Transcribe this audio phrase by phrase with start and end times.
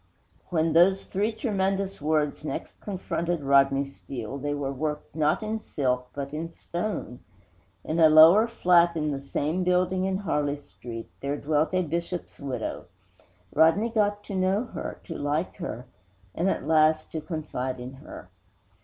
[0.01, 5.59] III When those three tremendous words next confronted Rodney Steele, they were worked, not in
[5.59, 7.19] silk, but in stone!
[7.83, 12.39] In a lower flat, in the same building in Harley Street, there dwelt a Bishop's
[12.39, 12.85] widow.
[13.53, 15.85] Rodney got to know her, to like her,
[16.33, 18.31] and, at last, to confide in her.